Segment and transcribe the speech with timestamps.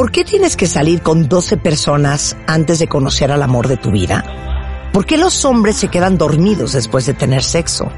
[0.00, 3.90] ¿Por qué tienes que salir con 12 personas antes de conocer al amor de tu
[3.90, 4.88] vida?
[4.94, 7.92] ¿Por qué los hombres se quedan dormidos después de tener sexo?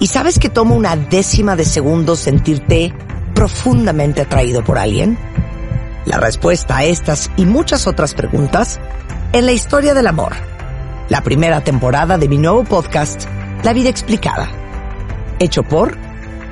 [0.00, 2.92] ¿Y sabes que toma una décima de segundo sentirte
[3.36, 5.16] profundamente atraído por alguien?
[6.06, 8.80] La respuesta a estas y muchas otras preguntas
[9.32, 10.32] en la historia del amor.
[11.08, 13.26] La primera temporada de mi nuevo podcast,
[13.62, 14.50] La vida explicada.
[15.38, 15.96] Hecho por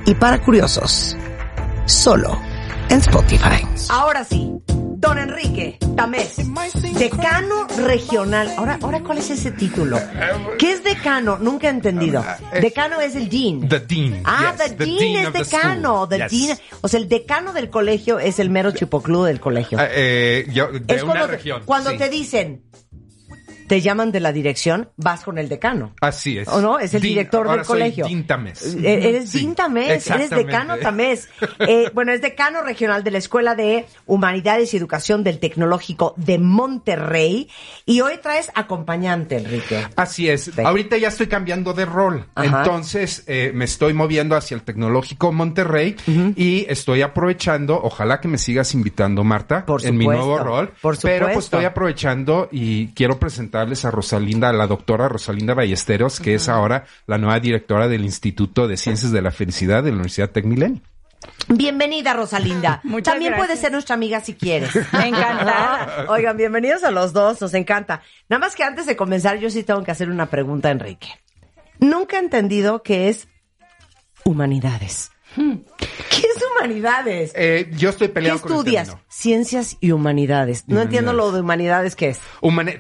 [0.06, 1.16] y para curiosos.
[1.86, 2.49] Solo
[2.90, 3.64] en Spotify.
[3.88, 6.36] Ahora sí, don Enrique Tamés,
[6.98, 8.50] decano regional.
[8.56, 9.98] Ahora, ahora ¿cuál es ese título?
[10.58, 11.38] ¿Qué es decano?
[11.38, 12.24] Nunca he entendido.
[12.60, 13.68] Decano es el dean.
[13.68, 14.22] The dean.
[14.24, 16.08] Ah, yes, the, dean, the es decano.
[16.08, 16.30] The Yes.
[16.30, 16.58] dean.
[16.82, 19.78] O sea, el decano del colegio es el mero chipocludo del colegio.
[19.80, 21.62] Ah, eh, yo- de es una cuando, te- región.
[21.64, 21.98] cuando sí.
[21.98, 22.62] te dicen,
[23.70, 25.94] te llaman de la dirección, vas con el decano.
[26.00, 26.48] Así es.
[26.48, 26.80] ¿O no?
[26.80, 28.06] Es el director Ahora del soy colegio.
[28.26, 28.74] Tamés.
[28.74, 31.28] Eh, Eres Sí, Dean Tamés, eres decano Tamés.
[31.60, 36.38] Eh, bueno, es decano regional de la Escuela de Humanidades y Educación del Tecnológico de
[36.40, 37.48] Monterrey.
[37.86, 39.86] Y hoy traes acompañante, Enrique.
[39.94, 40.46] Así es.
[40.46, 40.60] Sí.
[40.64, 42.26] Ahorita ya estoy cambiando de rol.
[42.34, 42.62] Ajá.
[42.64, 45.94] Entonces eh, me estoy moviendo hacia el Tecnológico Monterrey
[46.34, 50.72] y estoy aprovechando, ojalá que me sigas invitando, Marta, Por en mi nuevo rol.
[50.82, 51.34] por Pero supuesto.
[51.34, 53.20] pues estoy aprovechando y quiero
[53.66, 58.04] presentarles a Rosalinda, a la doctora Rosalinda Ballesteros, que es ahora la nueva directora del
[58.04, 60.80] Instituto de Ciencias de la Felicidad de la Universidad Tecmilenio.
[61.48, 62.80] Bienvenida, Rosalinda.
[62.84, 63.46] Muchas También gracias.
[63.46, 64.74] puedes ser nuestra amiga si quieres.
[64.92, 66.06] Me encanta.
[66.08, 68.02] Oigan, bienvenidos a los dos, nos encanta.
[68.30, 71.08] Nada más que antes de comenzar, yo sí tengo que hacer una pregunta a Enrique.
[71.78, 73.28] Nunca he entendido qué es
[74.24, 75.10] humanidades.
[75.36, 76.29] ¿Qué es
[76.60, 77.32] humanidades?
[77.34, 78.86] Eh, yo estoy ¿Qué peleado con el estudias?
[78.88, 79.04] término.
[79.08, 80.64] Ciencias y humanidades.
[80.68, 82.20] No entiendo lo de humanidades qué es.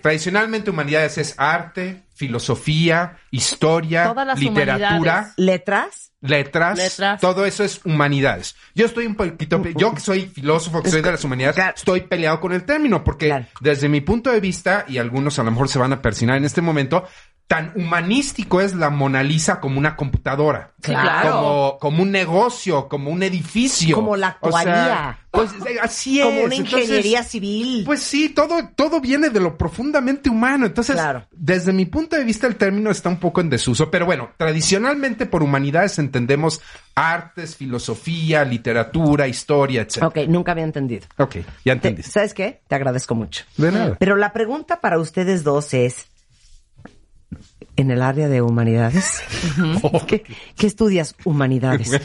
[0.02, 5.32] Tradicionalmente humanidades es arte, filosofía, historia, Todas las literatura.
[5.36, 6.06] ¿Letras?
[6.22, 7.18] letras, Letras.
[7.20, 8.54] todo eso es humanidades.
[8.74, 12.40] Yo estoy un poquito, yo que soy filósofo, que soy de las humanidades, estoy peleado
[12.40, 13.46] con el término, porque Claro.
[13.62, 16.44] desde mi punto de vista, y algunos a lo mejor se van a persinar en
[16.44, 17.04] este momento,
[17.50, 20.70] tan humanístico es la Mona Lisa como una computadora.
[20.80, 21.32] Claro.
[21.32, 23.96] Como, como un negocio, como un edificio.
[23.96, 25.18] Como la O sea, actuaría.
[25.32, 26.26] pues eh, así es.
[26.26, 27.82] Como una Entonces, ingeniería civil.
[27.84, 30.64] pues sí, todo, todo viene de lo profundamente humano.
[30.64, 31.26] Entonces, Claro.
[31.32, 33.90] desde mi punto de vista, el término está un poco en desuso.
[33.90, 36.60] Pero bueno, tradicionalmente por humanidades entendemos
[36.94, 40.04] artes, filosofía, literatura, historia, etc.
[40.04, 41.06] ok, nunca había entendido.
[41.18, 42.12] Ok, ya Te- entendiste.
[42.12, 42.60] ¿Sabes qué?
[42.68, 43.42] Te agradezco mucho.
[43.56, 43.96] De nada.
[43.98, 46.06] Pero la pregunta para ustedes dos es,
[47.80, 49.22] en el área de humanidades,
[50.06, 50.24] ¿qué,
[50.56, 52.00] qué estudias humanidades?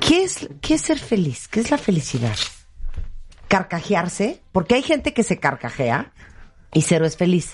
[0.00, 1.48] ¿Qué es, ¿Qué es ser feliz?
[1.48, 2.36] ¿Qué es la felicidad?
[3.48, 4.40] ¿Carcajearse?
[4.52, 6.12] Porque hay gente que se carcajea
[6.72, 7.52] y cero es feliz.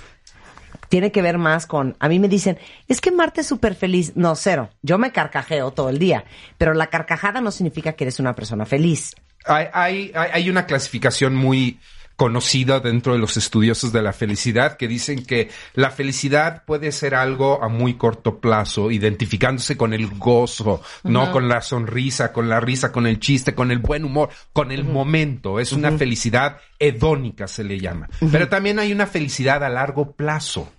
[0.88, 4.12] Tiene que ver más con, a mí me dicen, es que Marta es súper feliz.
[4.15, 4.71] No, cero.
[4.83, 6.25] Yo me carcajeo todo el día.
[6.59, 9.16] Pero la carcajada no significa que eres una persona feliz.
[9.44, 11.81] Hay, hay hay una clasificación muy
[12.16, 17.15] conocida dentro de los estudiosos de la felicidad que dicen que la felicidad puede ser
[17.15, 22.60] algo a muy corto plazo, identificándose con el gozo, no con la sonrisa, con la
[22.60, 25.60] risa, con el chiste, con el buen humor, con el momento.
[25.60, 28.09] Es una felicidad hedónica, se le llama.
[28.33, 30.72] Pero también hay una felicidad a largo plazo.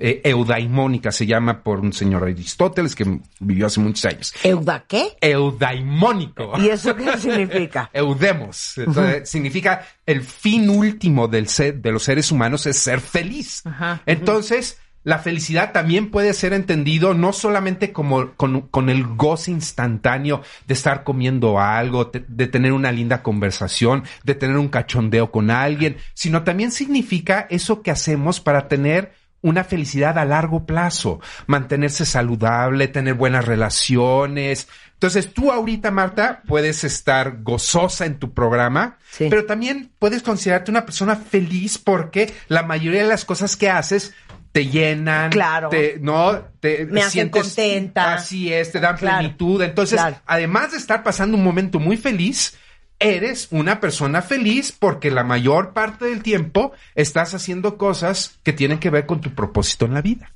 [0.00, 4.34] Eh, eudaimónica se llama por un señor Aristóteles que vivió hace muchos años.
[4.42, 5.16] ¿Euda qué?
[5.20, 6.52] Eudaimónico.
[6.58, 7.90] ¿Y eso qué significa?
[7.92, 8.78] Eudemos.
[8.78, 13.62] Entonces, significa el fin último del ser, de los seres humanos es ser feliz.
[14.06, 20.42] Entonces, la felicidad también puede ser entendido no solamente como con, con el goce instantáneo
[20.66, 25.96] de estar comiendo algo, de tener una linda conversación, de tener un cachondeo con alguien,
[26.14, 32.88] sino también significa eso que hacemos para tener una felicidad a largo plazo, mantenerse saludable,
[32.88, 34.68] tener buenas relaciones.
[34.94, 39.28] Entonces tú ahorita, Marta, puedes estar gozosa en tu programa, Sí.
[39.30, 44.12] pero también puedes considerarte una persona feliz porque la mayoría de las cosas que haces
[44.50, 45.68] te llenan, Claro.
[45.68, 48.14] te, no, te Me hacen contenta.
[48.14, 49.18] Así es, te dan Claro.
[49.18, 49.62] plenitud.
[49.62, 50.16] Entonces, Claro.
[50.26, 52.56] además de estar pasando un momento muy feliz,
[53.00, 58.78] eres una persona feliz porque la mayor parte del tiempo estás haciendo cosas que tienen
[58.78, 60.32] que ver con tu propósito en la vida.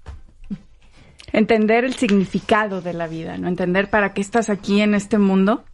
[1.32, 3.48] Entender el significado de la vida, ¿no?
[3.48, 5.64] Entender para qué estás aquí en este mundo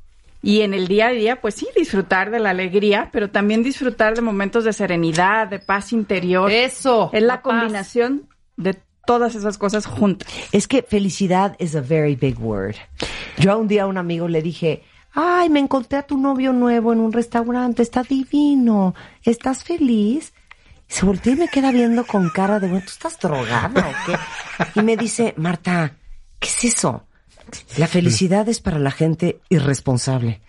[0.40, 4.14] Y en el día a día, pues sí, disfrutar de la alegría, pero también disfrutar
[4.14, 6.48] de momentos de serenidad, de paz interior.
[6.48, 7.10] Eso.
[7.12, 10.32] Es la, combinación de todas esas cosas juntas.
[10.52, 12.76] Es que felicidad is a very big word.
[13.36, 14.84] Yo a un día a un amigo le dije,
[15.20, 18.94] ay, me encontré a tu novio nuevo en un restaurante, está divino,
[19.24, 20.32] ¿estás feliz?
[20.88, 24.06] Y se voltea y me queda viendo con cara de, bueno, ¿tú estás drogada o
[24.06, 24.16] qué?
[24.80, 25.96] Y me dice, Marta,
[26.38, 27.08] ¿qué es eso?
[27.78, 30.40] La felicidad es para la gente irresponsable.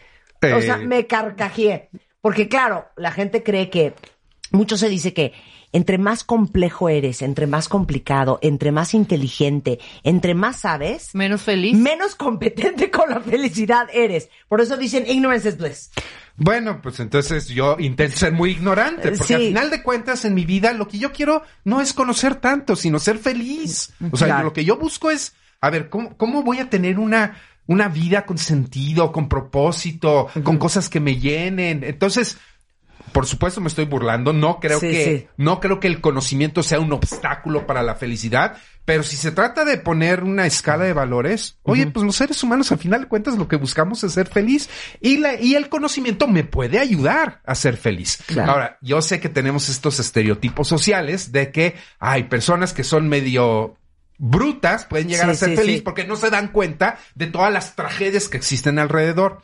[0.43, 1.89] O sea, me carcajeé.
[2.21, 3.95] Porque claro, la gente cree que,
[4.51, 5.33] mucho se dice que
[5.71, 11.77] entre más complejo eres, entre más complicado, entre más inteligente, entre más sabes, menos feliz,
[11.77, 14.29] menos competente con la felicidad eres.
[14.47, 15.91] Por eso dicen ignorance is bliss.
[16.39, 20.45] Bueno, pues entonces yo intento ser muy ignorante, porque al final de cuentas en mi
[20.45, 23.91] vida lo que yo quiero no es conocer tanto, sino ser feliz.
[24.11, 27.37] O sea, lo que yo busco es, a ver, ¿cómo, cómo voy a tener una,
[27.67, 31.83] una vida con sentido, con propósito, con cosas que me llenen?
[31.83, 32.37] Entonces,
[33.11, 36.93] por supuesto me estoy burlando, no creo que no creo que el conocimiento sea un
[36.93, 41.87] obstáculo para la felicidad, pero si se trata de poner una escala de valores, oye,
[41.87, 44.69] pues los seres humanos al final de cuentas lo que buscamos es ser feliz
[44.99, 48.19] y la y el conocimiento me puede ayudar a ser feliz.
[48.37, 53.75] Ahora, yo sé que tenemos estos estereotipos sociales de que hay personas que son medio
[54.19, 58.27] brutas pueden llegar a ser feliz porque no se dan cuenta de todas las tragedias
[58.27, 59.41] que existen alrededor.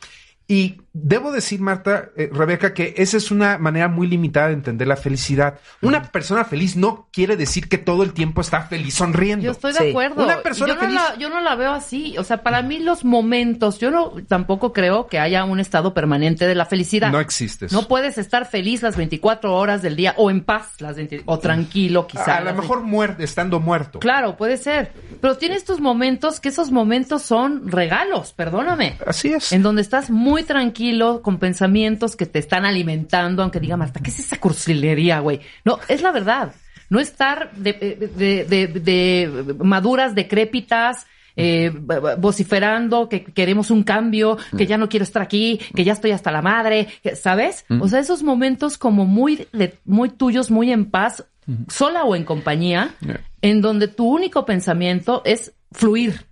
[0.48, 4.86] Y debo decir, Marta, eh, Rebeca, que esa es una manera muy limitada de entender
[4.86, 5.58] la felicidad.
[5.82, 9.44] Una persona feliz no quiere decir que todo el tiempo está feliz sonriendo.
[9.44, 10.24] Yo estoy de acuerdo.
[10.24, 12.16] Una persona yo no La, yo no la veo así.
[12.18, 16.46] O sea, para mí los momentos, yo no tampoco creo que haya un estado permanente
[16.46, 17.10] de la felicidad.
[17.10, 17.66] No existe.
[17.70, 22.06] No puedes estar feliz las 24 horas del día o en paz las o tranquilo
[22.06, 22.28] quizás.
[22.28, 23.98] A, lo mejor muerto, estando muerto.
[23.98, 24.92] Claro, puede ser.
[25.20, 28.98] Pero tienes tus momentos que esos momentos son regalos, perdóname.
[29.06, 29.52] Así es.
[29.52, 30.42] En donde estás muy muy
[30.86, 35.40] tranquilo con pensamientos que te están alimentando, aunque diga Marta, ¿qué es esa cursilería, güey?
[35.64, 36.54] No, es la verdad.
[36.88, 41.72] No estar de, de, maduras, decrépitas, eh,
[42.18, 46.30] vociferando que queremos un cambio, que ya no quiero estar aquí, que ya estoy hasta
[46.30, 47.64] la madre, ¿sabes?
[47.80, 49.48] O sea, esos momentos como muy,
[49.84, 51.24] muy tuyos, muy en paz,
[51.68, 52.94] sola o en compañía,
[53.42, 56.24] en donde tu único pensamiento es fluir.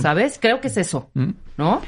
[0.00, 0.38] ¿Sabes?
[0.40, 1.30] Creo que es eso, mm.
[1.58, 1.82] ¿no?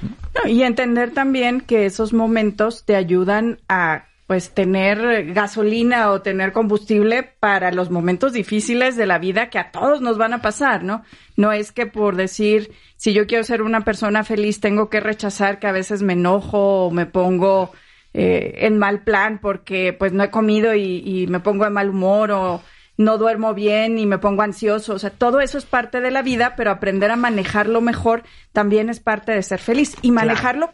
[0.44, 7.22] Y entender también que esos momentos te ayudan a pues tener gasolina o tener combustible
[7.38, 11.04] para los momentos difíciles de la vida que a todos nos van a pasar, ¿no?
[11.36, 15.60] No es que por decir, si yo quiero ser una persona feliz, tengo que rechazar
[15.60, 17.70] que a veces me enojo o me pongo
[18.14, 21.90] eh, en mal plan porque pues no he comido y, y me pongo de mal
[21.90, 22.62] humor o
[22.96, 24.94] no duermo bien y me pongo ansioso.
[24.94, 28.22] O sea, todo eso es parte de la vida, pero aprender a manejarlo mejor
[28.52, 30.72] también es parte de ser feliz y manejarlo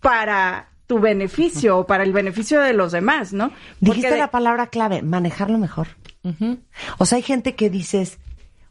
[0.00, 3.50] para tu beneficio o para el beneficio de los demás, ¿no?
[3.80, 5.88] Dijiste la palabra clave, manejarlo mejor.
[6.98, 8.18] O sea, hay gente que dices,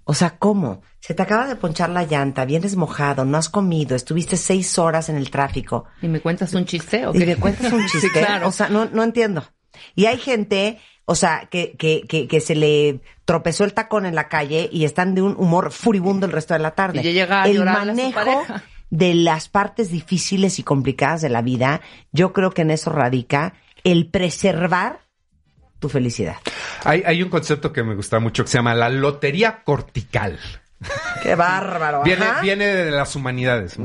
[0.05, 0.81] o sea, ¿cómo?
[0.99, 5.09] Se te acaba de ponchar la llanta, vienes mojado, no has comido, estuviste seis horas
[5.09, 5.85] en el tráfico.
[6.01, 7.05] ¿Y me cuentas un chiste?
[7.05, 8.09] ¿o Y me cuentas un chiste.
[8.11, 8.47] claro.
[8.47, 9.43] O sea, no, no entiendo.
[9.95, 14.15] Y hay gente o sea, que, que, que, que, se le tropezó el tacón en
[14.15, 17.01] la calle y están de un humor furibundo el resto de la tarde.
[17.01, 18.19] Y llega a el manejo
[18.89, 23.55] de las partes difíciles y complicadas de la vida, yo creo que en eso radica
[23.83, 24.99] el preservar
[25.79, 26.35] tu felicidad.
[26.83, 30.39] Hay, hay un concepto que me gusta mucho que se llama la lotería cortical.
[31.21, 32.03] Qué bárbaro.
[32.03, 33.77] Viene, viene de las humanidades.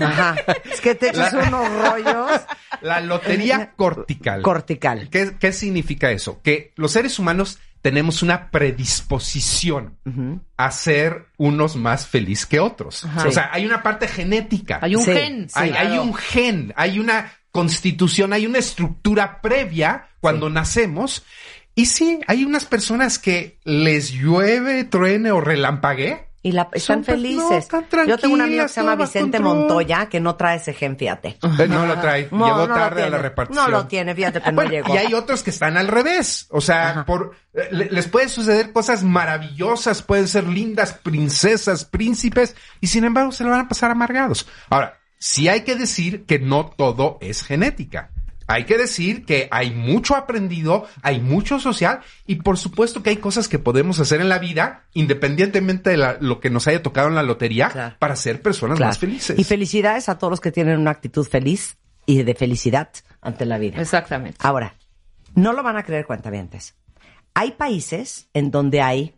[0.00, 0.36] Ajá.
[0.70, 2.40] Es que te echas unos rollos.
[2.80, 4.42] La lotería cortical.
[4.42, 5.08] Cortical.
[5.10, 6.40] ¿Qué, ¿Qué, significa eso?
[6.42, 9.96] Que los seres humanos tenemos una predisposición
[10.56, 13.04] a ser unos más felices que otros.
[13.24, 14.80] O sea, hay una parte genética.
[14.82, 15.46] Hay un gen.
[15.54, 21.24] hay, un gen, hay una constitución, hay una estructura previa cuando nacemos.
[21.76, 27.66] Y sí, hay unas personas que les llueve, truene o relampague y la, están felices.
[28.06, 31.38] Yo tengo un amigo que se llama Vicente Montoya que no trae ese gen, fíjate.
[31.58, 32.22] Eh, no lo trae.
[32.30, 33.64] Llegó tarde a la repartición.
[33.64, 34.94] No lo tiene, fíjate que no llegó.
[34.94, 36.46] Y hay otros que están al revés.
[36.50, 42.86] O sea, por eh, les puede suceder cosas maravillosas, pueden ser lindas princesas, príncipes, y
[42.86, 44.46] sin embargo se lo van a pasar amargados.
[44.70, 48.12] Ahora, sí hay que decir que no todo es genética.
[48.46, 53.16] Hay que decir que hay mucho aprendido, hay mucho social y por supuesto que hay
[53.16, 57.16] cosas que podemos hacer en la vida, independientemente de lo que nos haya tocado en
[57.16, 59.38] la lotería, para ser personas más felices.
[59.38, 61.76] Y felicidades a todos los que tienen una actitud feliz
[62.06, 63.80] y de felicidad ante la vida.
[63.80, 64.38] Exactamente.
[64.40, 64.74] Ahora,
[65.34, 66.74] no lo van a creer cuentavientes.
[67.34, 69.14] Hay países en donde hay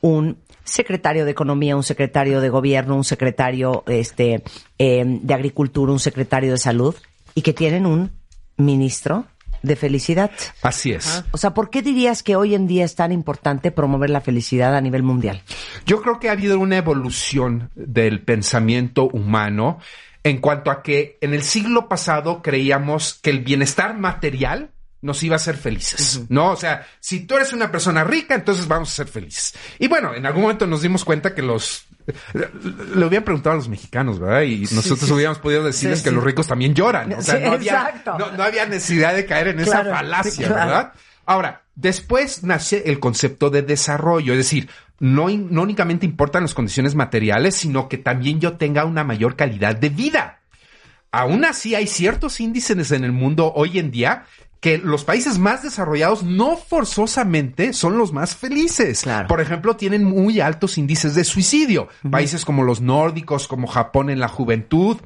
[0.00, 4.42] un secretario de Economía, un secretario de Gobierno, un secretario este,
[4.78, 6.94] eh, de Agricultura, un secretario de Salud,
[7.34, 8.10] y que tienen un
[8.56, 9.26] ministro
[9.62, 10.30] de felicidad.
[10.62, 11.24] Así es.
[11.32, 14.76] O sea, ¿por qué dirías que hoy en día es tan importante promover la felicidad
[14.76, 15.42] a nivel mundial?
[15.86, 19.78] Yo creo que ha habido una evolución del pensamiento humano
[20.22, 24.70] en cuanto a que en el siglo pasado creíamos que el bienestar material
[25.04, 26.52] nos iba a hacer felices, ¿no?
[26.52, 29.54] O sea, si tú eres una persona rica, entonces vamos a ser felices.
[29.78, 31.84] Y bueno, en algún momento nos dimos cuenta que los
[32.32, 34.42] le hubieran preguntado a los mexicanos, ¿verdad?
[34.42, 37.12] Y nosotros hubiéramos podido decirles que los ricos también lloran.
[37.12, 40.92] O sea, no, había, no, había, necesidad de caer en esa falacia, ¿verdad?
[41.26, 44.70] Ahora, después nace el concepto de desarrollo, es decir,
[45.00, 49.76] no, no únicamente importan las condiciones materiales, sino que también yo tenga una mayor calidad
[49.76, 50.40] de vida.
[51.10, 54.24] Aún así, hay ciertos índices en el mundo hoy en día
[54.64, 59.04] que los países más desarrollados no forzosamente son los más felices.
[59.28, 61.88] Por ejemplo, tienen muy altos índices de suicidio.
[62.10, 64.96] Países como los nórdicos, como Japón en la juventud.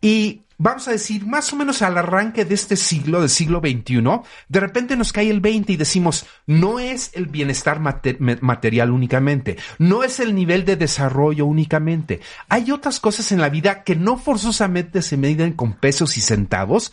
[0.00, 4.04] Y vamos a decir, más o menos al arranque de este siglo, del siglo XXI,
[4.48, 10.04] de repente nos cae el 20 y decimos, no es el bienestar material únicamente, no
[10.04, 12.20] es el nivel de desarrollo únicamente.
[12.48, 16.92] Hay otras cosas en la vida que no forzosamente se miden con pesos y centavos,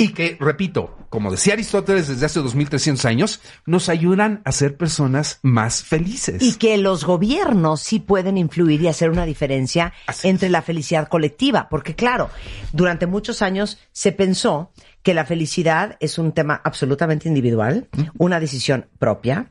[0.00, 5.40] y que, repito, como decía Aristóteles desde hace 2300 años, nos ayudan a ser personas
[5.42, 6.42] más felices.
[6.42, 9.92] Y que los gobiernos sí pueden influir y hacer una diferencia
[10.22, 12.30] entre la felicidad colectiva, porque claro,
[12.72, 17.88] durante muchos años se pensó que la felicidad es un tema absolutamente individual,
[18.18, 19.46] una decisión propia,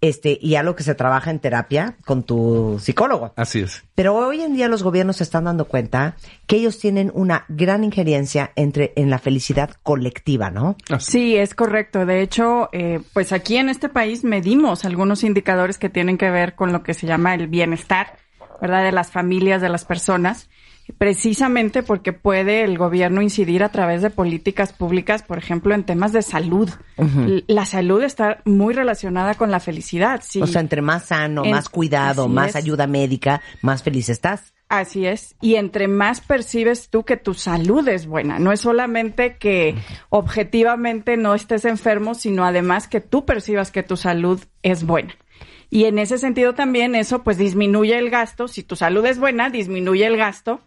[0.00, 3.32] este, y algo que se trabaja en terapia con tu psicólogo.
[3.36, 3.82] Así es.
[3.94, 7.84] Pero hoy en día los gobiernos se están dando cuenta que ellos tienen una gran
[7.84, 10.76] injerencia entre en la felicidad colectiva, ¿no?
[10.98, 12.06] Sí, es correcto.
[12.06, 16.54] De hecho, eh, pues aquí en este país medimos algunos indicadores que tienen que ver
[16.54, 18.16] con lo que se llama el bienestar,
[18.60, 18.84] ¿verdad?
[18.84, 20.48] De las familias, de las personas
[20.98, 26.12] precisamente porque puede el gobierno incidir a través de políticas públicas, por ejemplo, en temas
[26.12, 26.70] de salud.
[27.46, 30.20] La salud está muy relacionada con la felicidad.
[30.22, 30.42] Sí.
[30.42, 34.52] O sea, entre más sano, más cuidado, más ayuda médica, más feliz estás.
[34.68, 35.36] Así es.
[35.40, 39.76] Y entre más percibes tú que tu salud es buena, no es solamente que
[40.08, 45.14] objetivamente no estés enfermo, sino además que tú percibas que tu salud es buena.
[45.70, 48.48] Y en ese sentido también eso pues disminuye el gasto.
[48.48, 50.60] Si tu salud es buena, disminuye el gasto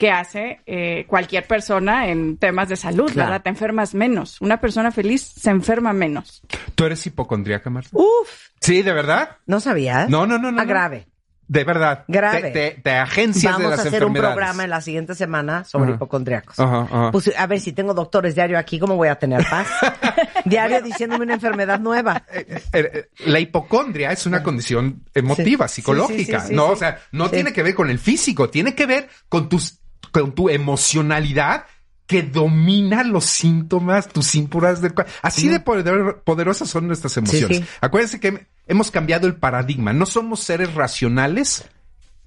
[0.00, 3.42] que hace eh, cualquier persona en temas de salud, ¿verdad?
[3.42, 4.40] Te enfermas menos.
[4.40, 6.40] Una persona feliz se enferma menos.
[6.74, 7.90] ¿Tú eres hipocondríaca, Marta?
[7.92, 8.48] Uf.
[8.62, 9.36] Sí, ¿de verdad?
[9.44, 10.08] ¿No sabías?
[10.08, 10.62] No, no, no, no.
[10.62, 11.06] Ah, grave.
[11.46, 12.04] De verdad.
[12.06, 12.52] Grave.
[12.52, 15.86] De, de, agencias Vamos de las a hacer un programa en la siguiente semana sobre
[15.86, 15.94] Ajá.
[15.96, 16.58] hipocondriacos.
[16.60, 17.10] Ajá, ajá.
[17.10, 19.66] Pues a ver, si tengo doctores diario aquí, ¿cómo voy a tener paz?
[20.44, 22.22] diario diciéndome una enfermedad nueva.
[22.32, 25.74] Eh, eh, eh, la hipocondria es una condición emotiva, Sí.
[25.76, 26.66] psicológica, Sí, sí, sí, ¿no?
[26.68, 26.72] sí.
[26.72, 27.32] O sea, no Sí.
[27.32, 29.79] tiene que ver con el físico, tiene que ver con tus,
[30.10, 31.64] con tu emocionalidad
[32.06, 35.12] que domina los síntomas, tus síntomas del cuerpo.
[35.22, 37.58] Así de poder- poderosas son nuestras emociones.
[37.58, 37.64] sí.
[37.80, 39.92] Acuérdense que hemos cambiado el paradigma.
[39.92, 41.64] No somos seres racionales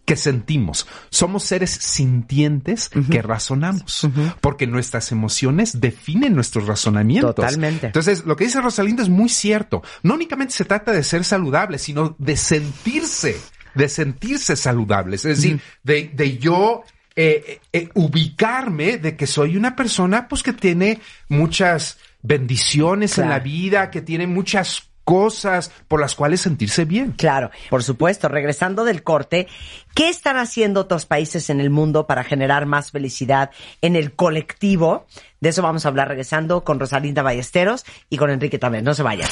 [0.06, 0.88] que sentimos.
[1.10, 4.08] Somos seres sintientes que razonamos.
[4.42, 7.36] Porque nuestras emociones definen nuestros razonamientos.
[7.36, 7.88] Totalmente.
[7.88, 9.82] Entonces, lo que dice Rosalinda es muy cierto.
[10.02, 13.38] No únicamente se trata de ser saludable, sino de sentirse,
[13.76, 15.26] de sentirse saludables.
[15.26, 16.84] Es decir, de, de yo
[17.16, 23.40] eh, eh, ubicarme de que soy una persona, pues, que tiene muchas bendiciones en la
[23.40, 27.12] vida, que tiene muchas cosas por las cuales sentirse bien.
[27.12, 28.30] Claro, por supuesto.
[28.30, 29.48] Regresando del corte,
[29.94, 33.52] ¿qué están haciendo otros países en el mundo para generar más felicidad
[33.82, 35.06] en el colectivo?
[35.40, 38.86] De eso vamos a hablar regresando con Rosalinda Ballesteros y con Enrique también.
[38.86, 39.30] No se vayan.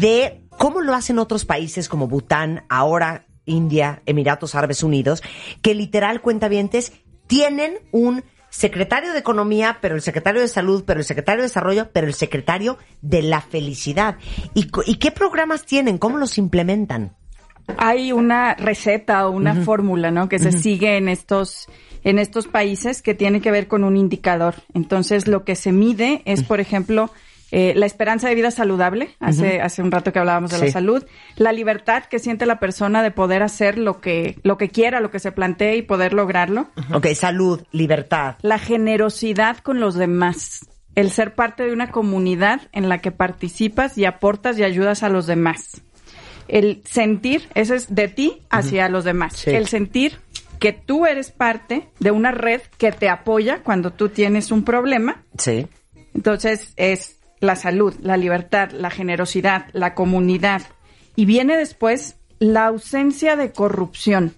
[0.00, 5.22] de cómo lo hacen otros países como Bután, ahora India, Emiratos Árabes Unidos,
[5.62, 6.92] que literal cuentavientes
[7.26, 8.24] tienen un
[8.54, 12.14] secretario de Economía, pero el secretario de Salud, pero el secretario de Desarrollo, pero el
[12.14, 14.16] secretario de la Felicidad.
[14.54, 15.98] ¿Y, y qué programas tienen?
[15.98, 17.16] ¿Cómo los implementan?
[17.78, 20.28] Hay una receta o una fórmula, ¿no?
[20.28, 21.66] Que se sigue en estos
[22.04, 24.54] en estos países que tiene que ver con un indicador.
[24.74, 27.10] Entonces, lo que se mide es, por ejemplo,
[27.56, 29.10] eh, la esperanza de vida saludable.
[29.20, 30.64] Hace hace un rato que hablábamos de Sí.
[30.66, 31.04] la salud,
[31.36, 35.12] la libertad que siente la persona de poder hacer lo que lo que quiera, lo
[35.12, 36.66] que se plantee y poder lograrlo.
[36.92, 38.34] Ok, salud, libertad.
[38.42, 40.66] La generosidad con los demás.
[40.96, 45.08] El ser parte de una comunidad en la que participas y aportas y ayudas a
[45.08, 45.80] los demás.
[46.48, 49.34] El sentir, ese es de ti hacia los demás.
[49.34, 49.50] Sí.
[49.50, 50.18] El sentir
[50.58, 55.22] que tú eres parte de una red que te apoya cuando tú tienes un problema.
[55.38, 55.66] Sí.
[56.14, 60.62] Entonces es la salud, la libertad, la generosidad, la comunidad.
[61.16, 64.34] Y viene después la ausencia de corrupción.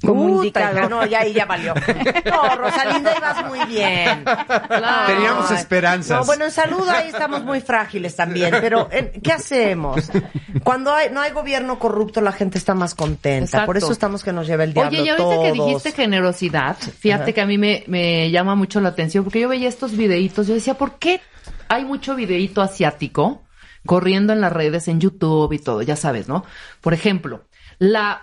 [0.00, 0.90] Como Puta, indicador.
[0.90, 1.74] no, ya ahí ya valió.
[1.74, 4.24] No, Rosalinda, ibas muy bien.
[5.08, 6.20] Teníamos esperanzas.
[6.20, 10.08] No, bueno, en salud ahí estamos muy frágiles también, pero eh, ¿qué hacemos?
[10.62, 13.44] Cuando hay, no hay gobierno corrupto, la gente está más contenta.
[13.46, 13.66] Exacto.
[13.66, 15.66] Por eso estamos que nos lleva el diablo Oye, y ahorita que todos.
[15.66, 17.32] dijiste generosidad, fíjate Ajá.
[17.32, 20.54] que a mí me, me llama mucho la atención, porque yo veía estos videitos, yo
[20.54, 21.20] decía, ¿por qué
[21.68, 23.42] hay mucho videíto asiático
[23.86, 25.82] corriendo en las redes, en YouTube y todo?
[25.82, 26.44] Ya sabes, ¿no?
[26.80, 27.44] Por ejemplo,
[27.78, 28.22] la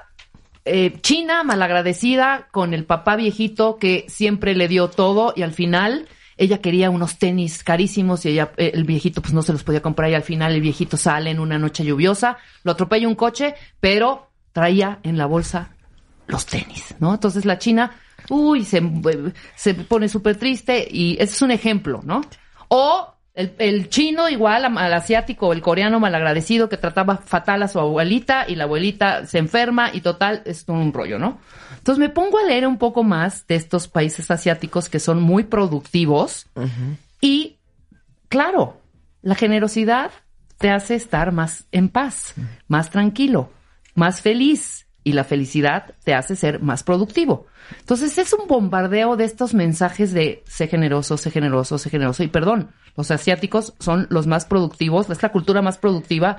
[0.65, 6.07] eh, China malagradecida con el papá viejito que siempre le dio todo y al final
[6.37, 9.81] ella quería unos tenis carísimos y ella, eh, el viejito pues no se los podía
[9.81, 13.55] comprar y al final el viejito sale en una noche lluviosa, lo atropella un coche,
[13.79, 15.75] pero traía en la bolsa
[16.27, 17.13] los tenis, ¿no?
[17.13, 17.91] Entonces la China,
[18.29, 18.81] uy, se,
[19.55, 22.21] se pone súper triste y ese es un ejemplo, ¿no?
[22.67, 27.67] O el, el chino igual al asiático, o el coreano malagradecido que trataba fatal a
[27.67, 31.39] su abuelita y la abuelita se enferma y total, es un rollo, ¿no?
[31.77, 35.43] Entonces me pongo a leer un poco más de estos países asiáticos que son muy
[35.43, 36.47] productivos
[37.21, 37.57] y,
[38.29, 38.81] claro,
[39.21, 40.11] la generosidad
[40.57, 42.33] te hace estar más en paz,
[42.67, 43.51] más tranquilo,
[43.93, 47.45] más feliz y la felicidad te hace ser más productivo.
[47.79, 52.23] Entonces es un bombardeo de estos mensajes de sé generoso, sé generoso, sé generoso.
[52.23, 56.37] Y perdón, los asiáticos son los más productivos, es la cultura más productiva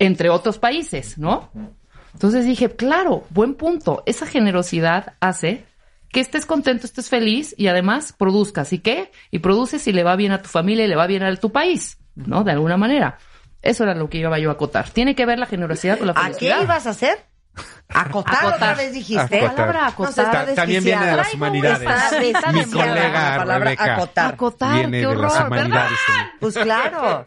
[0.00, 1.50] entre otros países, ¿no?
[2.12, 4.02] Entonces dije, claro, buen punto.
[4.04, 5.64] Esa generosidad hace
[6.10, 8.72] que estés contento, estés feliz y además produzcas.
[8.72, 9.12] ¿Y qué?
[9.30, 11.52] Y produces y le va bien a tu familia y le va bien a tu
[11.52, 12.42] país, ¿no?
[12.42, 13.18] De alguna manera.
[13.62, 14.90] Eso era lo que iba yo a acotar.
[14.90, 16.58] Tiene que ver la generosidad con la ¿A felicidad.
[16.58, 17.27] qué ibas a hacer?
[17.90, 18.54] Acotar, Acotar.
[18.54, 19.22] otra vez dijiste.
[19.38, 19.56] Acotar.
[19.56, 20.54] Palabra acotar.
[20.54, 21.88] también viene de las humanidades.
[22.20, 23.94] Mi la colega palabra Rebeca.
[23.94, 24.34] acotar.
[24.34, 25.90] Acotar, Viene qué de las horror, humanidades.
[26.08, 26.30] ¿verdad?
[26.38, 27.26] Pues claro.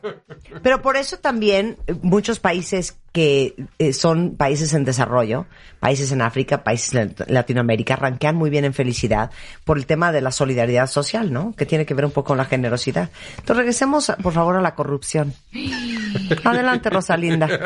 [0.62, 5.46] Pero por eso también eh, muchos países que eh, son países en desarrollo,
[5.80, 9.32] países en África, países en Latinoamérica, ranquean muy bien en felicidad
[9.66, 11.54] por el tema de la solidaridad social, ¿no?
[11.58, 13.10] Que tiene que ver un poco con la generosidad.
[13.32, 15.34] Entonces regresemos, por favor, a la corrupción.
[16.44, 17.48] Adelante, Rosalinda.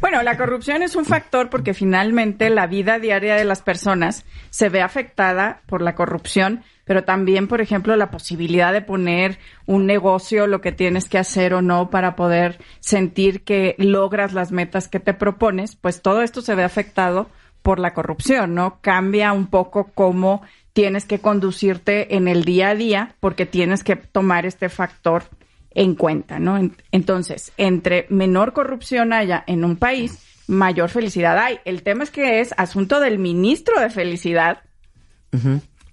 [0.00, 4.68] Bueno, la corrupción es un factor porque finalmente la vida diaria de las personas se
[4.68, 10.46] ve afectada por la corrupción, pero también, por ejemplo, la posibilidad de poner un negocio,
[10.46, 15.00] lo que tienes que hacer o no para poder sentir que logras las metas que
[15.00, 17.28] te propones, pues todo esto se ve afectado
[17.62, 18.78] por la corrupción, ¿no?
[18.82, 20.42] Cambia un poco cómo
[20.74, 25.22] tienes que conducirte en el día a día porque tienes que tomar este factor
[25.70, 26.56] en cuenta, ¿no?
[26.58, 31.58] En- Entonces, entre menor corrupción haya en un país, mayor felicidad hay.
[31.64, 34.58] El tema es que es asunto del ministro de felicidad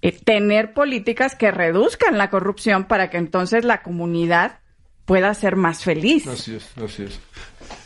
[0.02, 4.58] eh, tener políticas que reduzcan la corrupción para que entonces la comunidad
[5.04, 6.26] pueda ser más feliz.
[6.26, 7.20] Así es, así es.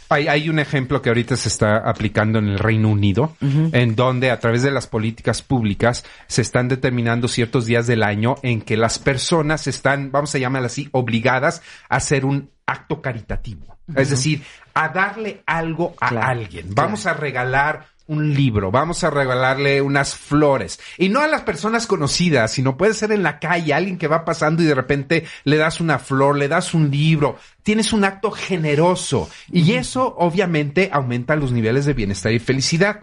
[0.09, 4.31] Hay, hay un ejemplo que ahorita se está aplicando en el Reino Unido, en donde
[4.31, 8.77] a través de las políticas públicas se están determinando ciertos días del año en que
[8.77, 13.77] las personas están, vamos a llamarlo así, obligadas a hacer un acto caritativo.
[13.97, 14.43] Es decir,
[14.75, 16.67] a darle algo a Claro, alguien.
[16.71, 20.79] Vamos a regalar un libro, vamos a regalarle unas flores.
[20.97, 24.25] Y no a las personas conocidas, sino puede ser en la calle, alguien que va
[24.25, 27.37] pasando y de repente le das una flor, le das un libro.
[27.63, 29.29] Tienes un acto generoso.
[29.51, 33.01] Y eso obviamente aumenta los niveles de bienestar y felicidad.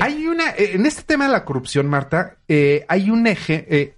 [0.00, 3.94] Hay una, eh, en este tema de la corrupción, Marta, eh, hay un eje, eh,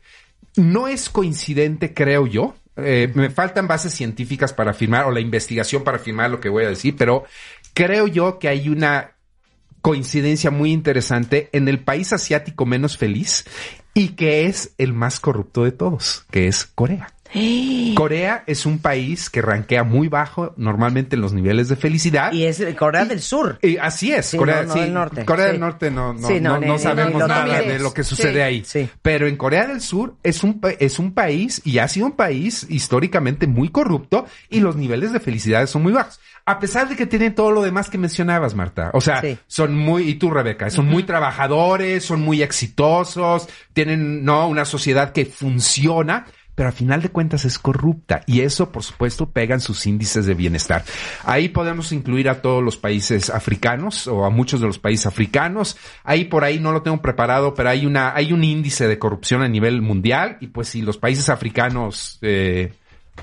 [0.57, 2.57] no es coincidente, creo yo.
[2.77, 6.65] Eh, me faltan bases científicas para afirmar, o la investigación para afirmar lo que voy
[6.65, 7.25] a decir, pero
[7.75, 9.13] creo yo que hay una
[9.83, 13.45] coincidencia muy interesante en el país asiático menos feliz
[13.95, 17.13] y que es el más corrupto de todos, que es Corea.
[17.95, 22.33] Corea es un país que rankea muy bajo normalmente en los niveles de felicidad.
[22.33, 23.59] Y es Corea del Sur.
[23.63, 25.25] Y así es, Sí, Corea, no, no sí, del norte.
[25.25, 25.53] Corea Sí.
[25.53, 28.65] del Norte no, no, ni- sabemos ni nada de lo que sucede ahí.
[28.67, 28.89] sí.
[29.03, 32.67] Pero en Corea del Sur es un, es un país y ha sido un país
[32.69, 36.19] históricamente muy corrupto y los niveles de felicidad son muy bajos.
[36.51, 38.91] A pesar de que tienen todo lo demás que mencionabas, Marta.
[38.95, 39.39] O sea, Sí.
[39.47, 45.13] son muy, y tú, Rebeca, son muy trabajadores, son muy exitosos, tienen, no, una sociedad
[45.13, 49.61] que funciona, pero al final de cuentas es corrupta y eso, por supuesto, pega en
[49.61, 50.85] sus índices de bienestar.
[51.25, 55.77] Ahí podemos incluir a todos los países africanos o a muchos de los países africanos.
[56.05, 59.41] Ahí por ahí no lo tengo preparado, pero hay una, hay un índice de corrupción
[59.43, 62.75] a nivel mundial y pues si los países africanos, eh,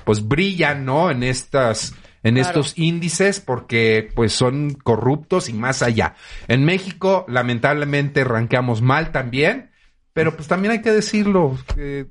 [0.04, 1.10] pues brillan, ¿no?
[1.10, 1.94] En estas,
[2.28, 6.14] en estos índices porque pues son corruptos y más allá.
[6.46, 9.70] En México, lamentablemente, ranqueamos mal también.
[10.18, 12.04] Pero pues también hay que decirlo, eh,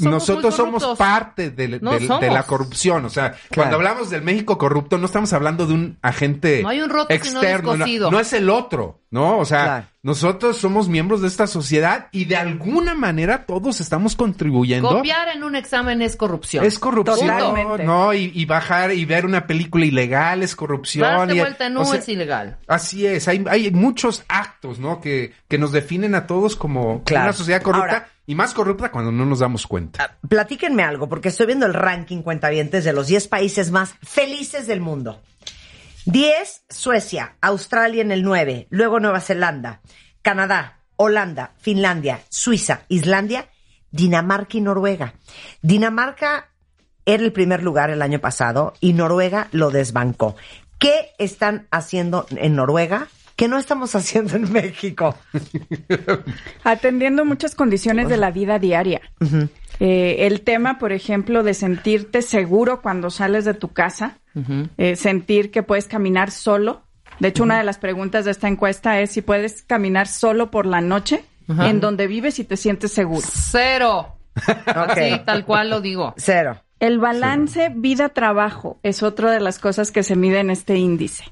[0.00, 3.04] nosotros somos parte de, la corrupción.
[3.04, 6.64] O sea, cuando hablamos del México corrupto, no estamos hablando de un agente
[7.10, 9.38] externo, no, es el otro, ¿no?
[9.38, 14.88] O sea, nosotros somos miembros de esta sociedad y de alguna manera todos estamos contribuyendo.
[14.88, 16.64] Copiar en un examen es corrupción.
[16.64, 18.14] Es corrupción, ¿no?
[18.14, 21.02] Y, bajar y ver una película ilegal es corrupción.
[21.02, 22.58] Darse vuelta no es ilegal.
[22.68, 25.00] Así es, hay, hay muchos actos, ¿no?
[25.00, 28.08] Que, que nos definen a todos como una sociedad corrupta.
[28.26, 30.04] y más corrupta cuando no nos damos cuenta.
[30.04, 34.68] Ah, platíquenme algo, porque estoy viendo el ranking cuentavientes de los 10 países más felices
[34.68, 35.20] del mundo.
[36.10, 39.80] 10, Suecia, Australia en el 9, luego Nueva Zelanda,
[40.22, 43.48] Canadá, Holanda, Finlandia, Suiza, Islandia,
[43.92, 45.14] Dinamarca y Noruega.
[45.62, 46.48] Dinamarca
[47.06, 50.34] era el primer lugar el año pasado y Noruega lo desbancó.
[50.80, 53.06] ¿Qué están haciendo en Noruega?
[53.40, 55.16] Que no estamos haciendo en México?
[56.62, 59.00] Atendiendo muchas condiciones de la vida diaria.
[59.80, 64.18] Eh, el tema, por ejemplo, de sentirte seguro cuando sales de tu casa,
[64.76, 66.82] eh, sentir que puedes caminar solo.
[67.18, 70.66] De hecho, una de las preguntas de esta encuesta es si puedes caminar solo por
[70.66, 73.26] la noche en donde vives y te sientes seguro.
[73.26, 74.18] Cero.
[74.66, 76.12] Así, tal cual lo digo.
[76.18, 76.60] Cero.
[76.80, 81.24] El balance vida-trabajo es otra de las cosas que se mide en este índice.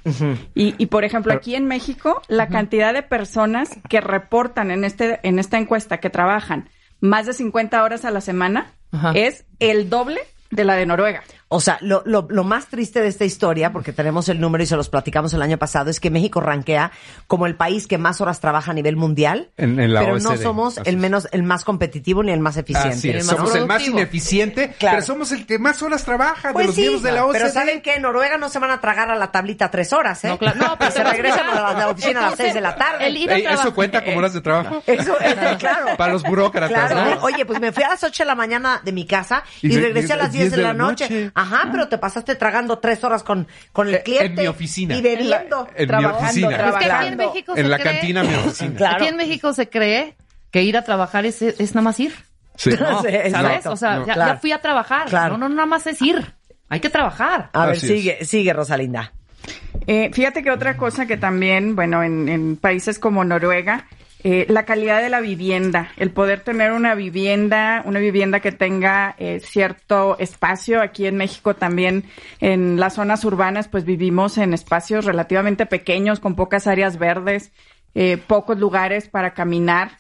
[0.55, 5.39] y, por ejemplo, aquí en México, la cantidad de personas que reportan en, este, en
[5.39, 6.69] esta encuesta que trabajan
[7.01, 8.73] más de 50 horas a la semana
[9.15, 11.23] es el doble de la de Noruega.
[11.51, 14.67] O sea, lo, lo, lo, más triste de esta historia, porque tenemos el número y
[14.67, 16.93] se los platicamos el año pasado, es que México rankea
[17.27, 21.27] como el país que más horas trabaja a nivel mundial, pero no somos el menos,
[21.33, 23.23] el más competitivo ni el más eficiente.
[23.23, 27.03] somos el más ineficiente, pero somos el que más horas trabaja de pues los miembros
[27.03, 27.39] de la OCDE.
[27.39, 30.23] Pero saben que en Noruega no se van a tragar a la tablita tres horas,
[30.25, 30.29] ¿eh?
[30.29, 30.59] No, claro.
[30.59, 33.09] no pero se regresan a la, oficina a las seis de la tarde.
[33.09, 34.83] eso cuenta como horas de trabajo.
[34.87, 35.15] Eso,
[35.59, 35.87] claro.
[35.97, 37.21] Para los burócratas, claro.
[37.23, 40.13] Oye, pues me fui a las ocho de la mañana de mi casa y, regresé
[40.13, 41.31] a las diez de, la, noche.
[41.39, 44.27] Ajá, pero te pasaste tragando tres horas con, con el eh, cliente.
[44.27, 44.97] En mi oficina.
[44.97, 45.69] Y bebiendo.
[45.77, 46.69] En, mi oficina.
[46.69, 48.91] Es que aquí en México en la cantina mi oficina.
[48.95, 50.17] Aquí en México se cree
[50.51, 52.13] que ir a trabajar es, es nada más ir.
[52.57, 52.73] Sí.
[53.31, 53.67] ¿Sabes?
[53.67, 55.13] o sea, ya, fui a trabajar.
[55.13, 56.35] No, no, nada más es ir.
[56.69, 57.51] Hay que trabajar.
[57.53, 59.13] A ver, sigue, sigue, Rosalinda.
[59.87, 63.87] Eh, fíjate que otra cosa que también, bueno, en, en países como Noruega,
[64.25, 69.15] eh, la calidad de la vivienda, el poder tener una vivienda, una vivienda que tenga
[69.19, 70.83] eh, cierto espacio.
[70.83, 72.05] Aquí en México también,
[72.41, 77.53] en las zonas urbanas, pues vivimos en espacios relativamente pequeños, con pocas áreas verdes,
[77.95, 79.93] eh, pocos lugares para caminar.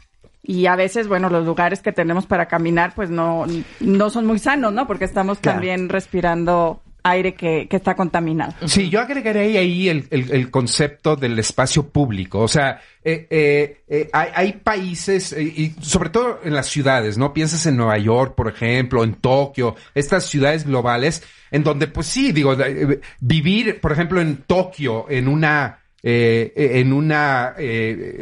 [0.42, 3.44] Y a veces, bueno, los lugares que tenemos para caminar, pues no,
[3.80, 4.86] no son muy sanos, ¿no?
[4.86, 8.54] Porque estamos también respirando aire que, está contaminado.
[8.66, 12.40] Sí, yo agregaría ahí el, el, concepto del espacio público.
[12.40, 17.32] O sea, eh, eh, eh, hay, países, y sobre todo en las ciudades, ¿no?
[17.32, 22.32] Piensas en Nueva York, por ejemplo, en Tokio, estas ciudades globales, en donde, pues sí,
[22.32, 22.56] digo,
[23.20, 25.80] vivir, por ejemplo, en Tokio, en una...
[26.02, 27.08] en un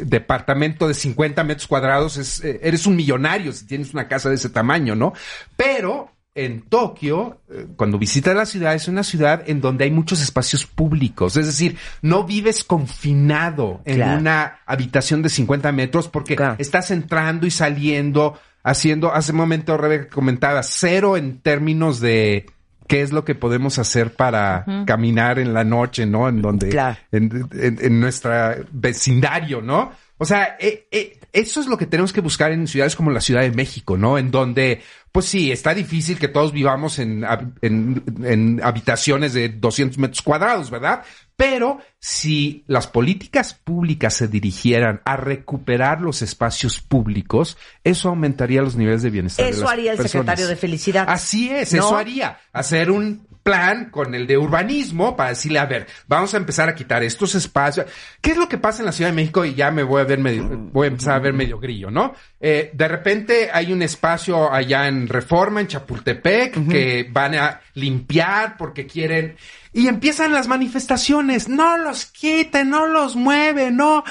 [0.09, 4.49] departamento de 50 metros cuadrados, es, eres un millonario si tienes una casa de ese
[4.49, 5.13] tamaño, ¿no?
[5.55, 10.21] Pero en Tokio, eh, cuando visitas la ciudad, es una ciudad en donde hay muchos
[10.21, 11.35] espacios públicos.
[11.35, 17.51] Es decir, no vives confinado en una habitación de 50 metros porque estás entrando y
[17.51, 22.45] saliendo, haciendo, hace un momento Rebeca comentaba, cero en términos de
[22.87, 26.29] qué es lo que podemos hacer para caminar en la noche, ¿no?
[26.29, 26.69] En donde,
[27.11, 28.31] en, en, nuestro
[28.71, 29.91] vecindario, ¿no?
[30.17, 33.21] O sea, eh, eh, eso es lo que tenemos que buscar en ciudades como la
[33.21, 34.17] Ciudad de México, ¿no?
[34.17, 34.81] En donde
[35.17, 37.25] pues sí, está difícil que todos vivamos en,
[37.63, 41.03] en, habitaciones de 200 metros cuadrados, ¿verdad?
[41.35, 48.75] Pero si las políticas públicas se dirigieran a recuperar los espacios públicos, eso aumentaría los
[48.75, 49.47] niveles de bienestar.
[49.47, 51.05] Eso haría el secretario de Felicidad.
[51.09, 52.39] Así es, eso haría.
[52.53, 56.75] Hacer un plan con el de urbanismo para decirle, a ver, vamos a empezar a
[56.75, 57.85] quitar estos espacios.
[58.19, 59.45] ¿Qué es lo que pasa en la Ciudad de México?
[59.45, 62.13] Y ya me voy a ver medio, voy a empezar a ver medio grillo, ¿no?
[62.41, 68.57] Eh, de repente hay un espacio allá en Reforma, en Chapultepec, que van a limpiar
[68.57, 69.37] porque quieren,
[69.71, 74.03] y empiezan las manifestaciones, no los quiten, no los mueven, no.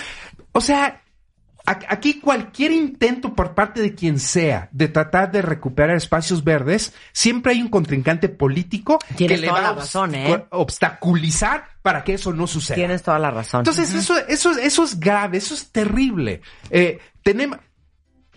[0.53, 1.03] O sea,
[1.66, 7.52] Aquí cualquier intento por parte de quien sea de tratar de recuperar espacios verdes, siempre
[7.52, 10.46] hay un contrincante político que le va a ¿eh?
[10.50, 12.76] obstaculizar para que eso no suceda.
[12.76, 13.61] Tienes toda la razón.
[13.61, 16.40] Entonces, eso, eso, eso es grave, eso es terrible.
[16.70, 17.59] Eh, tenemos,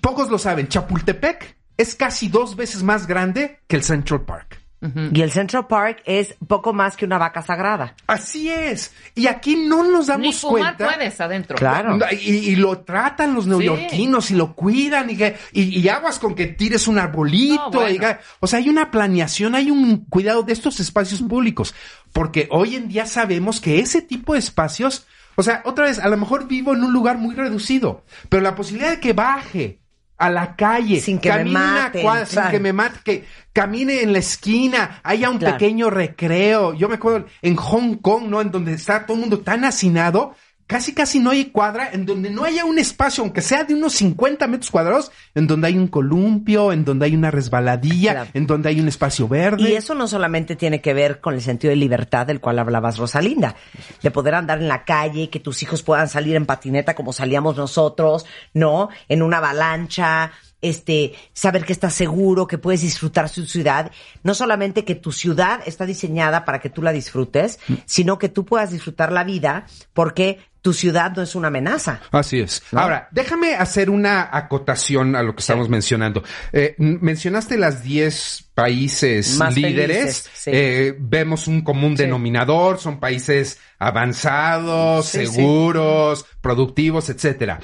[0.02, 4.49] pocos lo saben, Chapultepec es casi dos veces más grande que el Central Park.
[4.82, 7.96] Y el Central Park es poco más que una vaca sagrada.
[8.08, 8.94] Así es.
[9.14, 10.96] Y aquí no nos damos Ni fumar cuenta.
[10.96, 11.58] puedes adentro.
[11.58, 11.98] Claro.
[12.12, 12.16] Y,
[12.52, 16.48] y lo tratan los neoyorquinos y lo cuidan y, que- y, y aguas con que
[16.48, 17.64] tires un arbolito.
[17.66, 17.90] No, bueno.
[17.94, 21.76] y que- o sea, hay una planeación, hay un cuidado de estos espacios públicos.
[22.14, 26.08] Porque hoy en día sabemos que ese tipo de espacios, o sea, otra vez, a
[26.08, 29.82] lo mejor vivo en un lugar muy reducido, pero la posibilidad de que baje
[30.20, 34.02] a la calle, Sin que me camine maten, cuadra, sin que me mate, que camine
[34.02, 35.58] en la esquina, haya un Claro.
[35.58, 36.74] pequeño recreo.
[36.74, 38.42] Yo me acuerdo en Hong Kong, ¿no?
[38.42, 40.36] En donde está todo el mundo tan hacinado,
[40.70, 43.94] casi casi no hay cuadra en donde no haya un espacio, aunque sea de unos
[43.94, 48.30] 50 metros cuadrados, en donde hay un columpio, en donde hay una resbaladilla, Claro.
[48.36, 49.68] en donde hay un espacio verde.
[49.68, 53.00] Y eso no solamente tiene que ver con el sentido de libertad del cual hablabas,
[53.00, 53.56] Rosalinda,
[54.04, 57.58] de poder andar en la calle, que tus hijos puedan salir en patineta como salíamos
[57.58, 58.90] nosotros, ¿no?
[59.08, 63.92] En una avalancha, este, saber que estás seguro, que puedes disfrutar su ciudad.
[64.24, 68.46] No solamente que tu ciudad está diseñada para que tú la disfrutes, sino que tú
[68.46, 72.02] puedas disfrutar la vida porque tu ciudad no es una amenaza.
[72.12, 72.62] Así es.
[72.74, 76.22] Ahora, déjame hacer una acotación a lo que estamos mencionando.
[76.52, 79.88] Eh, mencionaste las 10 países Más líderes.
[79.98, 80.52] felices, sí.
[80.54, 82.78] Eh, vemos un común denominador.
[82.78, 87.60] Son países avanzados, seguros, productivos, etcétera.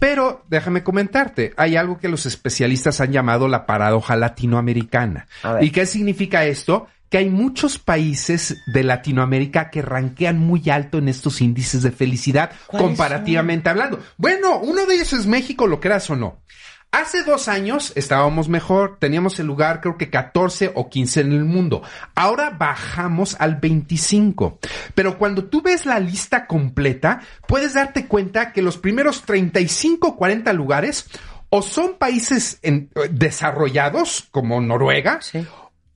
[0.00, 5.28] Pero déjame comentarte, hay algo que los especialistas han llamado la paradoja latinoamericana.
[5.60, 6.88] ¿Y qué significa esto?
[7.10, 12.50] Que hay muchos países de Latinoamérica que ranquean muy alto en estos índices de felicidad
[12.66, 14.00] ¿Cuáles comparativamente hablando.
[14.16, 16.38] Bueno, uno de ellos es México, lo creas o no.
[16.92, 21.44] Hace dos años estábamos mejor, teníamos el lugar creo que 14 o 15 en el
[21.44, 21.82] mundo.
[22.16, 24.58] Ahora bajamos al 25.
[24.96, 30.16] Pero cuando tú ves la lista completa, puedes darte cuenta que los primeros 35 o
[30.16, 31.06] 40 lugares
[31.48, 35.20] o son países eh, desarrollados como Noruega.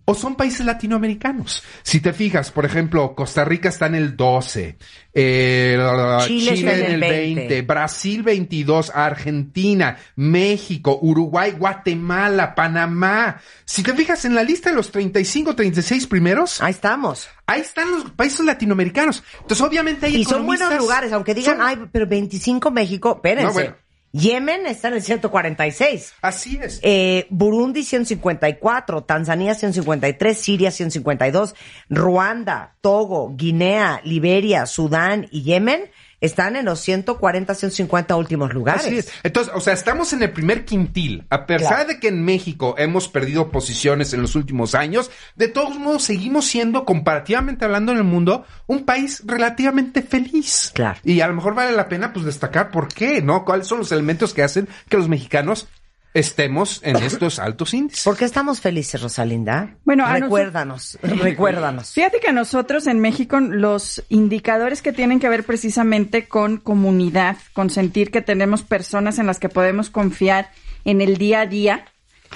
[0.06, 1.62] O son países latinoamericanos.
[1.82, 4.76] Si te fijas, por ejemplo, Costa Rica está en el 12,
[5.14, 5.78] eh,
[6.26, 13.40] Chile en el 20, Brasil 22, Argentina, México, Uruguay, Guatemala, Panamá.
[13.64, 17.28] Si te fijas en la lista de los 35, 36 primeros, Ahí estamos.
[17.46, 19.22] ahí están los países latinoamericanos.
[19.40, 23.46] Entonces, obviamente hay Y son buenos lugares, aunque digan, son- ay, pero 25 México, espérense.
[23.46, 23.83] No, bueno.
[24.14, 26.14] Yemen está en el 146.
[26.22, 26.78] Así es.
[26.84, 31.56] Eh, Burundi 154, Tanzania 153, Siria 152,
[31.90, 35.90] Ruanda, Togo, Guinea, Liberia, Sudán y Yemen
[36.24, 38.84] están en los 140, 150 últimos lugares.
[38.86, 39.10] Así es.
[39.22, 41.24] Entonces, o sea, estamos en el primer quintil.
[41.30, 41.88] A pesar Claro.
[41.88, 46.46] de que en México hemos perdido posiciones en los últimos años, de todos modos seguimos
[46.46, 50.70] siendo, comparativamente hablando en el mundo, un país relativamente feliz.
[50.74, 50.98] Claro.
[51.04, 53.44] Y a lo mejor vale la pena, pues, destacar por qué, ¿no?
[53.44, 55.68] ¿Cuáles son los elementos que hacen que los mexicanos
[56.14, 58.04] estemos en estos altos índices?
[58.04, 59.76] ¿Por qué estamos felices, Rosalinda?
[59.84, 61.90] Bueno, a recuérdanos, recuérdanos.
[61.94, 67.36] Fíjate que a nosotros en México los indicadores que tienen que ver precisamente con comunidad,
[67.52, 70.50] con sentir que tenemos personas en las que podemos confiar
[70.84, 71.84] en el día a día,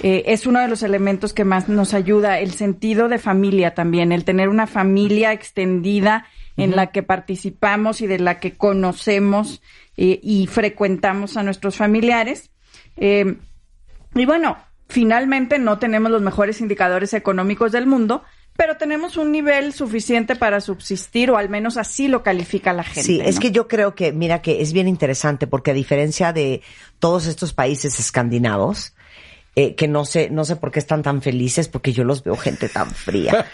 [0.01, 2.39] eh, es uno de los elementos que más nos ayuda.
[2.39, 6.25] El sentido de familia también, el tener una familia extendida
[6.57, 9.61] en la que participamos y de la que conocemos
[9.95, 12.49] eh, y frecuentamos a nuestros familiares.
[12.97, 13.37] Eh,
[14.15, 18.23] y bueno, finalmente no tenemos los mejores indicadores económicos del mundo,
[18.57, 23.03] pero tenemos un nivel suficiente para subsistir, o al menos así lo califica la gente.
[23.03, 26.61] Sí, es que yo creo que, mira, que es bien interesante porque a diferencia de
[26.99, 28.93] todos estos países escandinavos,
[29.61, 32.37] eh, que no sé, no sé por qué están tan felices, porque yo los veo
[32.37, 33.45] gente tan fría.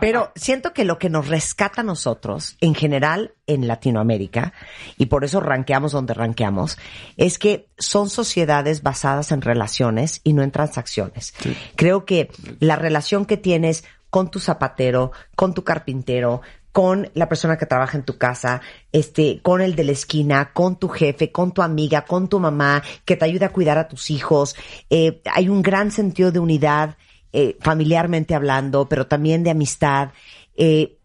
[0.00, 4.54] Pero siento que lo que nos rescata a nosotros, en general en Latinoamérica,
[4.98, 6.78] y por eso ranqueamos donde ranqueamos,
[7.16, 11.32] es que son sociedades basadas en relaciones y no en transacciones.
[11.76, 17.58] Creo que la relación que tienes con tu zapatero, con tu carpintero, con la persona
[17.58, 21.52] que trabaja en tu casa, este, con el de la esquina, con tu jefe, con
[21.52, 24.56] tu amiga, con tu mamá, que te ayuda a cuidar a tus hijos.
[24.90, 26.96] Eh, hay un gran sentido de unidad,
[27.32, 30.10] eh, familiarmente hablando, pero también de amistad.
[30.56, 30.98] Eh,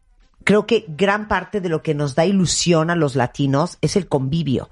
[0.43, 4.07] creo que gran parte de lo que nos da ilusión a los latinos es el
[4.07, 4.69] convivio.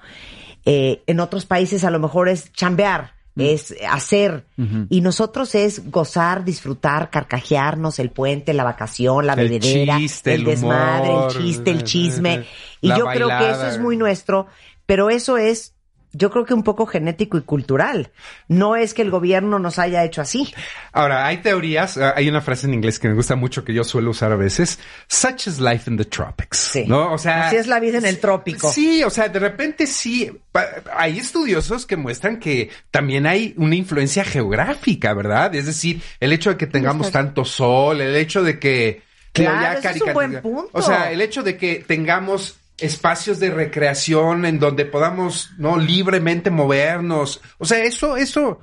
[0.65, 4.45] Eh, en otros países a lo mejor es chambear, es hacer.
[4.89, 10.41] Y nosotros es gozar, disfrutar, carcajearnos, el puente, la vacación, la El bebedera, chiste, el
[10.41, 12.45] el desmadre, humor, el chiste, el chisme.
[12.81, 14.47] Y la yo creo que eso es muy nuestro,
[14.85, 15.74] pero eso es
[16.17, 18.11] yo creo que un poco genético y cultural.
[18.47, 20.53] No es que el gobierno nos haya hecho así.
[20.91, 23.83] Ahora, hay teorías, ah, hay una frase en inglés que me gusta mucho que yo
[23.83, 26.57] suelo usar a veces, such is life in the tropics.
[26.57, 26.85] Sí.
[26.87, 27.13] ¿No?
[27.13, 28.71] O sea, Así es la vida en el trópico.
[28.71, 30.31] Sí, o sea, de repente sí,
[30.95, 35.53] hay estudiosos que muestran que también hay una influencia geográfica, ¿verdad?
[35.55, 39.03] Es decir, el hecho de que tengamos tanto sol, el hecho de que...
[39.33, 40.69] Claro, ese es un buen punto.
[40.71, 45.77] O sea, el hecho de que tengamos espacios de recreación en donde podamos, ¿no?
[45.77, 47.41] Libremente movernos.
[47.57, 48.61] O sea, eso, eso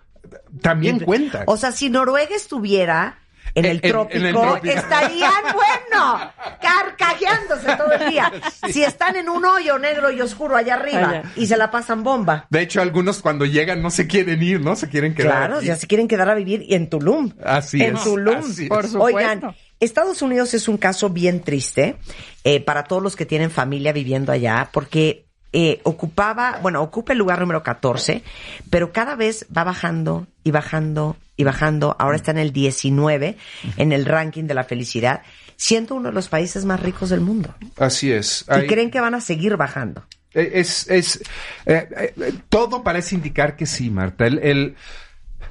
[0.61, 1.45] también cuenta.
[1.47, 3.19] O sea, si Noruega estuviera
[3.55, 4.75] en el En- en- trópico, en el trópico.
[4.79, 8.33] estarían, bueno, carcajeándose todo el día.
[8.73, 11.23] Si están en un hoyo negro y oscuro allá arriba Allá.
[11.37, 12.47] y se la pasan bomba.
[12.49, 14.77] De hecho, algunos cuando llegan no se quieren ir, ¿no?
[14.77, 15.33] Se quieren quedar.
[15.33, 15.67] Claro, aquí.
[15.67, 17.33] ya se quieren quedar a vivir en Tulum.
[17.45, 18.37] Así en es, Tulum.
[18.39, 18.69] así es.
[18.69, 19.17] Por supuesto.
[19.19, 21.97] Oigan, Estados Unidos es un caso bien triste
[22.45, 27.19] eh, para todos los que tienen familia viviendo allá, porque eh, ocupaba, bueno, ocupa el
[27.19, 28.23] lugar número 14,
[28.71, 31.97] pero cada vez va bajando y bajando y bajando.
[31.99, 33.37] Ahora está en el 19
[33.77, 35.23] en el ranking de la felicidad,
[35.57, 37.55] siendo uno de los países más ricos del mundo.
[37.77, 38.45] Así es.
[38.65, 40.05] Y creen que van a seguir bajando.
[40.33, 41.21] Eh, Es, es,
[41.67, 44.27] eh, eh, todo parece indicar que sí, Marta.
[44.27, 44.77] El, el-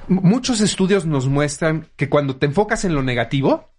[0.07, 3.70] muchos estudios nos muestran que cuando te enfocas en lo negativo,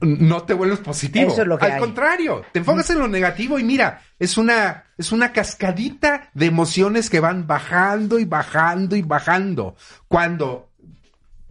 [0.00, 1.30] no te vuelves positivo.
[1.30, 1.80] Eso es lo que Al hay.
[1.80, 7.10] contrario, te enfocas en lo negativo y mira, es una, es una cascadita de emociones
[7.10, 9.76] que van bajando y bajando y bajando.
[10.08, 10.70] Cuando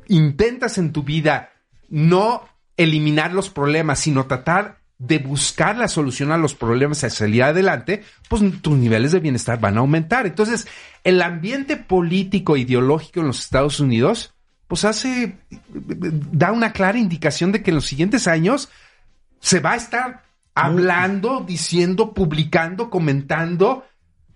[0.08, 1.52] intentas en tu vida
[1.90, 7.44] no eliminar los problemas, sino tratar de buscar la solución a los problemas y salir
[7.44, 10.26] adelante, pues tus niveles de bienestar van a aumentar.
[10.26, 10.68] Entonces,
[11.04, 14.34] el ambiente político ideológico en los Estados Unidos,
[14.70, 15.36] pues hace,
[15.68, 18.70] da una clara indicación de que en los siguientes años
[19.40, 20.22] se va a estar
[20.54, 23.88] hablando, diciendo, publicando, comentando,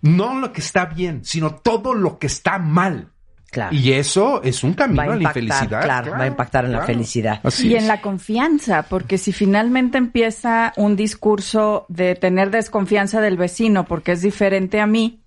[0.02, 3.12] no lo que está bien, sino todo lo que está mal.
[3.52, 3.76] Claro.
[3.76, 5.84] Y eso es un camino a a la infelicidad.
[5.84, 7.38] claro, va a impactar en la felicidad.
[7.44, 7.82] Así y es.
[7.82, 14.10] en la confianza, porque si finalmente empieza un discurso de tener desconfianza del vecino porque
[14.10, 15.20] es diferente a mí,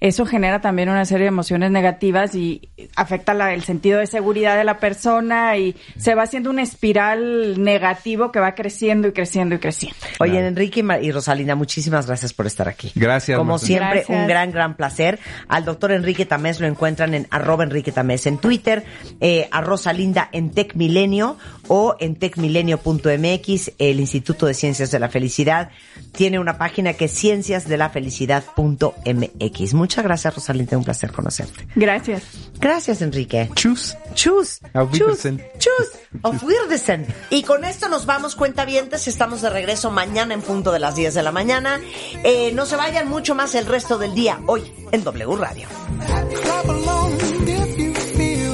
[0.00, 4.56] eso genera también una serie de emociones negativas y afecta la- el sentido de seguridad
[4.56, 9.56] de la persona y se va haciendo una espiral negativo que va creciendo y creciendo
[9.56, 9.98] y creciendo.
[10.18, 10.46] Oye, Claro.
[10.46, 12.90] Enrique y Rosalinda, muchísimas gracias por estar aquí.
[12.94, 14.18] Gracias, Como siempre, Gracias.
[14.18, 15.18] un gran, gran placer.
[15.48, 18.82] Al doctor Enrique Tamés lo encuentran en arroba Enrique Tamés en Twitter,
[19.20, 21.36] eh, a Rosalinda en Tech Milenio
[21.68, 25.68] o en techmilenio.mx, el Instituto de Ciencias de la Felicidad.
[26.12, 29.49] Tiene una página que es cienciasdelafelicidad.mx.
[29.72, 31.66] Muchas gracias, Rosalinda, un placer conocerte.
[31.74, 32.22] Gracias.
[32.58, 33.50] Gracias, Enrique.
[33.54, 33.96] Chus.
[34.14, 34.60] Chus.
[34.74, 35.00] Auf Chus.
[35.00, 35.42] Wiedersehen.
[35.58, 35.88] Chus.
[36.22, 37.06] Auf Wiedersehen.
[37.30, 39.08] Y con esto nos vamos, cuentavientes.
[39.08, 41.80] Estamos de regreso mañana en punto de las 10 de la mañana.
[42.24, 45.68] Eh, no se vayan mucho más el resto del día hoy en W Radio.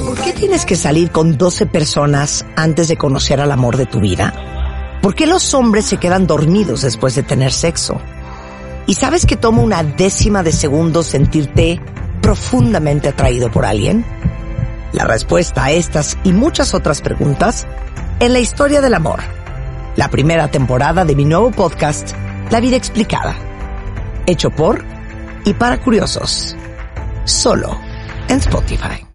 [0.07, 4.01] ¿Por qué tienes que salir con 12 personas antes de conocer al amor de tu
[4.01, 4.99] vida?
[5.03, 8.01] ¿Por qué los hombres se quedan dormidos después de tener sexo?
[8.87, 11.81] ¿Y sabes que toma una décima de segundo sentirte
[12.23, 14.05] profundamente atraído por alguien?
[14.93, 17.67] La respuesta a estas y muchas otras preguntas
[18.21, 19.21] en la historia del amor.
[19.97, 22.13] La primera temporada de mi nuevo podcast,
[22.51, 23.35] La vida explicada.
[24.25, 24.85] Hecho por
[25.45, 26.55] y para curiosos.
[27.25, 27.81] Solo
[28.29, 29.05] en Spotify.